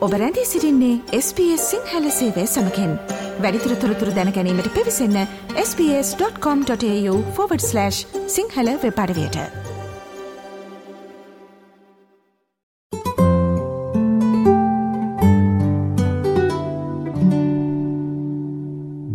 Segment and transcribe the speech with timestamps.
[0.00, 2.98] ඔබ රැඳී සිරින්නේ SBS සිංහල සේවය සමකෙන්
[3.40, 5.26] වැඩිතුර තොරතුර දැනැනීමට පිවිසන්න
[5.56, 7.90] ps.com.ta/
[8.26, 9.36] සිංහල වෙපඩවයට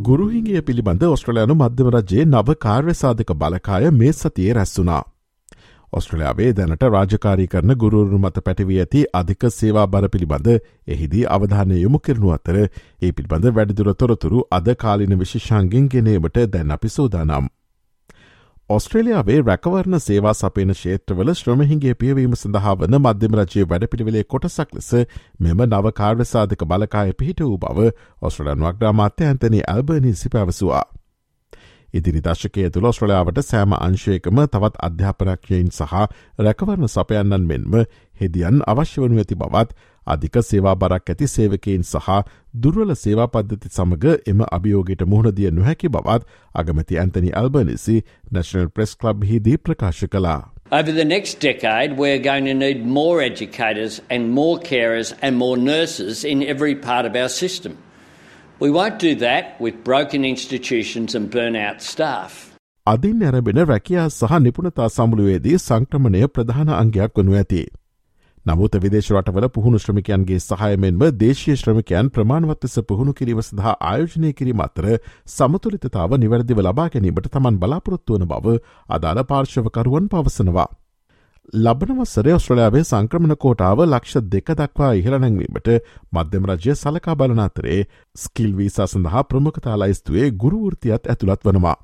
[0.05, 5.14] ගුරුහිගේ පිළිබඳ ඔස්ට්‍රලයානු මධ්‍යම රජයේ නව කාර්යසාධක බලකාය මේ සතියේ රැස්සුනා.
[5.95, 10.49] ඔස්ට්‍රලයාාවේ දැනට රාජකාරී කරන ගුරුරු මත පැටිවී ඇති අධික සේවා බර පිළිබඳ
[10.89, 16.91] එහිදී අවධානය යොමු කරනු අතර ඒ පිළිබඳ වැඩිදුර තොරතුරු අද කාලින විශෂංගෙන් ගෙනීමට දැන් අපි
[16.91, 17.47] සෝදානම්.
[18.69, 24.91] ඔස්ට්‍රේලියාවේ රැකවරණ සේවා සපේන ශේත්‍රවල ශ්‍රමහිගේ පියවීම සඳහා වන මධ්‍යම රජයේ වැඩපිළිවෙලේ කොටසක් ලෙස
[25.39, 27.89] මෙම නවකාර්යසාධක බලකාය පිහිට වූ බව
[28.21, 30.85] ඔස්ට්‍රලන් වක්්‍රාමාත්‍ය ඇන්තනි ඇල්බනිසි පැවසවා.
[31.97, 35.93] ඉදිරි දශකය තුළ ස්ට්‍රලයාාවට සෑම අංශයකම තවත් අධ්‍යාපනක්යයින් සහ
[36.39, 37.77] රැකවරණ සපයන්නන් මෙන්ම
[38.21, 42.09] හෙදියන් අවශ්‍ය වනු ඇති බවත් අධික සේවා බරක් ඇති සේවකයින් සහ
[42.63, 47.97] දුර්වල සේවා පද්ධති සමඟ එම අභියෝගයට මුහුණදිය නොහැකි බවත් අගමති Anthony Albanese
[48.31, 50.41] National Press Club හිදී ප්‍රකාශ කලා.
[50.71, 55.57] Over the next decade, we're going to need more educators and more carers and more
[55.57, 57.77] nurses in every part of our system.
[62.87, 67.63] අදින් ඇරබෙන රැකයා සහ නිපුණතා සමුළුවේදී සංක්‍රමණය ප්‍රධාන අංගයක් වනු ඇති.
[68.45, 74.89] නමුත විදේශ රටවල පුහුණු ශ්‍රමිකයන්ගේ සහයමෙන්ම දේශය ශ්‍රමිකයන් ප්‍රමාණවත්වස පුහුණු කිරීම සඳහා ආයෝජනය කිරීම අතර
[75.27, 78.57] සමතුලිතතාව නිවැරදිව ලබා ගැනීමට තමන් බලාපොරොත්තු වන බව
[78.89, 80.69] අදාළ පාර්ශවකරුවන් පවසනවා.
[81.53, 85.69] ලබන වසරේ ඔස්ට්‍රලයාාවේ සංක්‍රමණ කෝටාව ලක්ෂ දෙක දක්වා ඉහළනැංවීමට
[86.11, 87.77] මධ්‍යම රජය සලකා බලන අතරේ
[88.15, 91.75] ස්කිල් වීසා සඳහා ප්‍රමුඛතා ලයිස්තුවේ ගුරුවෘතියත් ඇතුළත් වනවා.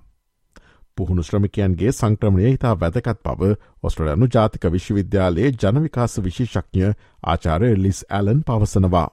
[0.98, 3.54] පුහුණු ශ්‍රමිකයන්ගේ සංක්‍රමණය ඉතා වැදකත් බව
[3.84, 6.94] ඔස්ට්‍රලයනු ජාතික විශ්වවිද්‍යාලයේ ජනවිකාස විශේෂඥ
[7.26, 9.10] ආචාරය ලිස් ඇලන් පවසනවා.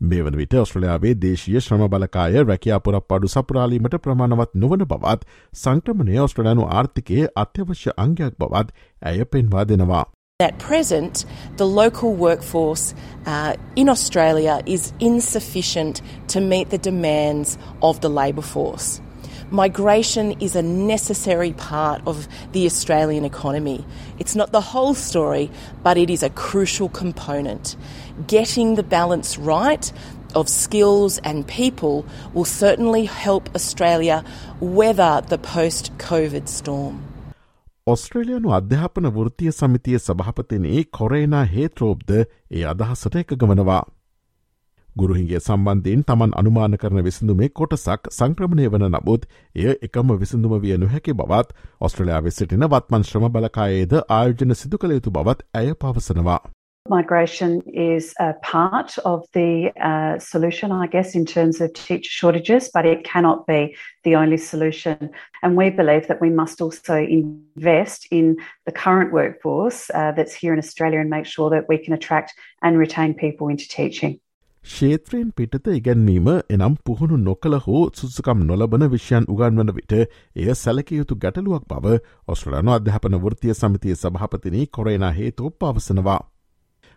[0.00, 6.68] මේ වන විට ඔස්ට්‍රලයාාවේ දේශීය ශ්‍රම බලකාය රැකයාපුරක් පඩු සපුරාලීමට ප්‍රමාණවත් නොවන බවත් සංක්‍රමණය ඔස්ට්‍රලයානු
[6.68, 8.70] ආර්ථිකයේ අත්‍යවශ්‍ය අංගයක් බවත්
[9.02, 10.04] ඇය පෙන්වා දෙනවා.
[10.40, 11.24] At present,
[11.56, 12.94] the local workforce
[13.26, 19.00] uh, in Australia is insufficient to meet the demands of the labour force.
[19.51, 23.85] Migration is a necessary part of the Australian economy.
[24.19, 25.49] It's not the whole story,
[25.83, 27.75] but it is a crucial component.
[28.27, 29.91] Getting the balance right
[30.35, 34.23] of skills and people will certainly help Australia
[34.59, 37.01] weather the post COVID storm.
[37.91, 42.11] ඔස්ට්‍රේලියනු අධ්‍යාපන වෘතිය සමිතිය සභහපතිනේ කොරේනා හේත්‍රෝබ්ද
[42.57, 43.35] ඒ අදහසට එක
[44.97, 44.97] ගමනවා.
[44.97, 51.13] ගුරුහිගේ සම්බන්ධයෙන් තමන් අනුමාන කරන විසිඳුමේ කොටසක් සංක්‍රමණය වන නමුත් එය එකම විසිඳුම විය නොහැකි
[51.13, 56.41] බවත් ඔස්ට්‍රලයාාව සිටින වත්මන් ශ්‍රම බලකායේද ආයෝජන සිදු කළ යුතු බවත් ඇය පවසනවා.
[56.89, 62.69] Migration is a part of the uh, solution, I guess, in terms of teacher shortages,
[62.73, 65.09] but it cannot be the only solution.
[65.41, 70.51] And we believe that we must also invest in the current workforce uh, that's here
[70.51, 74.19] in Australia and make sure that we can attract and retain people into teaching.
[74.68, 81.64] ක්ෂේත්‍රයෙන් පිටත ඉගැන්වීම එනම් පුහුණු නොකළ හෝ සුසකම් නොලබන විෂයන් උගන්වන විට එය සැලකයුතු ගැටලුවක්
[81.66, 81.94] බව
[82.28, 86.18] ඔස්ට්‍රලනු අධ්‍යාපන වෘතිය සමිතිය සභහපතිනී කොරේන හේතු පවසනවා.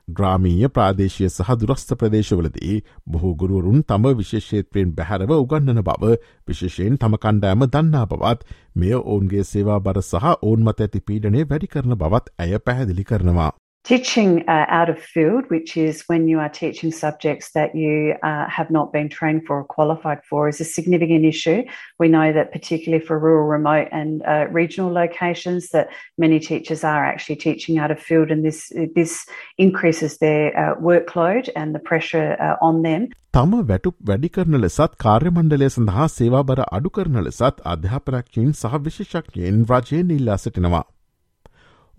[0.07, 2.75] ග්‍රාමීය ප්‍රාදේශය සහ දුරස්ථ ප්‍රදේශවලදී
[3.07, 6.13] බොහෝ ගුරුවරුන් තම විශේෂේත්‍රයෙන් බැහැරව උගන්නන බව
[6.47, 11.67] විශේෂයෙන් තම කණ්ඩෑම දන්නා බවත් මෙය ඔවුන්ගේ සේවා බර සහ ඔවුන් මත ඇති පීඩනේ වැඩි
[11.69, 13.51] කරන බවත් ඇය පැහැදිලි කරනවා.
[13.86, 18.48] Teaching uh, out of field, which is when you are teaching subjects that you uh,
[18.48, 21.62] have not been trained for or qualified for, is a significant issue.
[22.00, 25.86] We know that particularly for rural, remote, and uh, regional locations, that
[26.18, 29.24] many teachers are actually teaching out of field, and this this
[29.56, 33.06] increases their uh, workload and the pressure uh, on them.
[33.36, 39.64] තම වැටුප් වැඩි කරන ලෙසත් කාර්යමණ්ඩලය සඳහා සේවා බර අඩු කරන ලෙසත් අධ්‍යාපනක්කින් සහ විශේෂක්යෙන්
[39.70, 40.84] රජයෙන් ඉල්ලා සිටිනවා.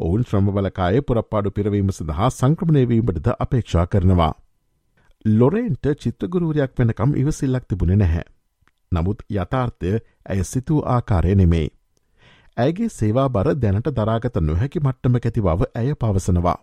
[0.04, 4.32] ඔවුන් ශ්‍රමබලකාය පුරප්පාඩු පිරවීම සඳහා සංක්‍රමණයවීමටද අපේක්ෂා කරනවා.
[5.24, 8.24] ලොරේන්ට චිත්තගුරුවරයක් වෙනකම් ඉවසිල්ලක් තිබුණ නැහැ.
[8.92, 9.92] නමුත් යථාර්ථය
[10.30, 11.68] ඇය සිතූ ආකාරය නෙමෙයි.
[12.56, 16.58] ඇගේ සේවා බර දැනට දරාගත නොහැකි මට්ටම ඇති බව ඇය පවසනවා.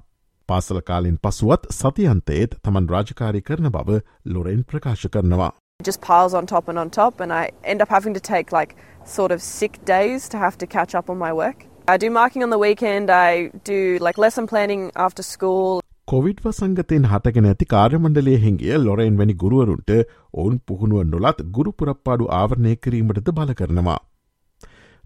[0.49, 4.03] පාසල කාලින් පසුවත් සතියන්තයේත් තමන් රාජකාරී කරන බව
[4.35, 5.51] ලොරෙන් ප්‍රකාශ කරනවා.
[5.87, 8.75] just piles on top and on top and I end up having to take like
[9.07, 11.68] sort of sick days to have to catch up on my work.
[11.91, 15.79] I do marking on the weekend, I do like lesson planning after school.
[16.07, 19.91] Covid වසංගතයෙන් හටගෙන ඇති කාර්යමණ්ඩලය හිංගිය ලොරයින් වැනි ගුරුවරුන්ට
[20.33, 23.97] ඔවුන් පුහුණුව නොලත් ගුරු පුරප්පාඩු ආවරණය කිරීමටද බල කරනවා.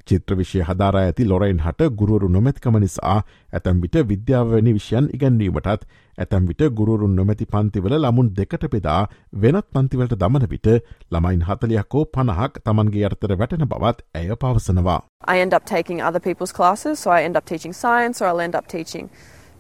[0.09, 3.17] චිත්‍රවිෂය හදාරා ඇති ලොරයින් හට ගුරුවරු නොමැතිකම නිසා
[3.53, 5.85] ඇතැම් විට විද්‍යාවනි විෂයන් ඉගැන්වීමටත්
[6.17, 9.00] ඇතැම් විට ගුරුරුන් නොමැති පන්තිවල ළමුන් දෙකට පෙදා
[9.45, 10.69] වෙනත් පන්තිවලට දමන විට
[11.11, 15.00] ළමයින් හතලියක්කෝ පණහක් තමන්ගේ අර්තර වැටෙන බවත් ඇය පවසනවා.
[15.27, 18.45] I end up taking other people's classes, so I end up teaching science or I'll
[18.47, 19.09] end up teaching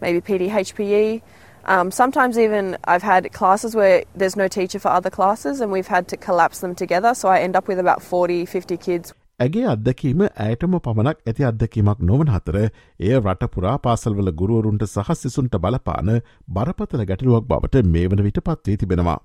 [0.01, 1.21] maybe PDHPE.
[1.65, 5.87] Um, sometimes even I've had classes where there's no teacher for other classes and we've
[5.87, 9.13] had to collapse them together, so I end up with about 40, 50 kids.
[9.39, 16.09] ඇගේ අත්දැකීම ඇයටම පමණක් ඇති අත්දැකීමක් නොවන අතර එය රටපුරා පාසල්වල ගුරුවරුන්ට සහ සිසුන්ට බලපාන
[16.57, 19.17] බරපතල ගැටලුවක් බවට මේ වන විට පත්වී තිබෙනවා.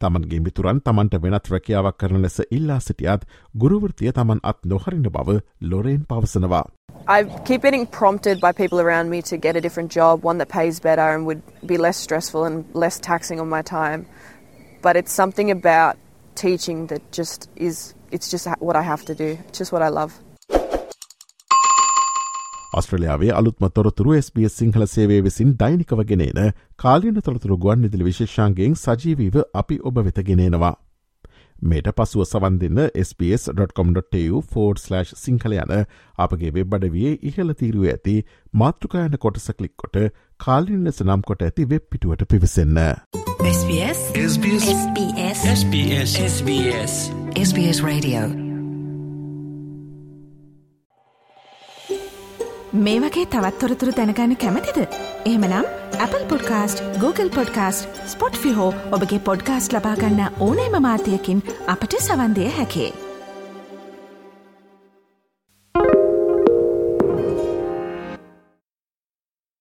[0.00, 3.24] තමන්ගේ මිතුරන් තමන්ට වෙනත් රැකියාවක් කරන ලෙස ඉල්ලා සිටියත්
[3.62, 5.38] ගුරුවෘතිය තමන් අත් නොහරින බව
[5.70, 6.64] ලොරෙන් පවසනවා.
[7.08, 10.50] I keep getting prompted by people around me to get a different job, one that
[10.50, 14.04] pays better and would be less stressful and less taxing on my time.
[14.82, 15.96] But it's something about
[16.38, 19.30] teaching that just is, it's just what I have to do.
[19.48, 20.12] It's just what I love.
[22.72, 26.42] ඔස්ට්‍රලියාවේ අලුත්ම තොරතුරු SBS Sinhala සේවේ විසින් දෛනිකව ගෙනන
[26.76, 30.74] කාලින තොරතුරු ගුවන් නිදිලි විශේෂාන්ගෙන් සජීවීව අපි ඔබ වෙතගෙනනවා.
[31.62, 34.42] මේට පසුව සවන් දෙන්න SBS.com.tu
[35.16, 35.72] සිංහල යන
[36.18, 38.16] අපගේ වෙබ් අඩවියේ ඉහල තීරුව ඇති
[38.54, 39.98] මාතෘකායන කොටස කලික් කොට
[40.40, 42.78] කාලින් ලෙස නම් කොට ඇති වෙබ් පිටුවට පිවිසන්න.
[43.50, 46.94] SBS SBS SBS SBS SBS
[47.42, 48.22] SBS Radio
[52.78, 54.78] මේ වගේ තවත්තොරතුරු දැනගන්න කැමතිද.
[55.26, 55.66] එහමනම්
[55.98, 58.00] Apple podcast Google podcast
[58.44, 63.07] Spotify ඔබගේ පොඩ්කාස්ට ලබාගන්න ඕනෑම මාතයකින් අපට සවන්දය හැකේ.